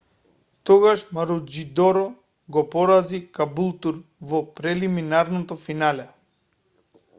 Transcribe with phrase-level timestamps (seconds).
[0.69, 1.99] тогаш маручидор
[2.55, 4.01] го порази кабултур
[4.33, 6.11] во прелиминарното финале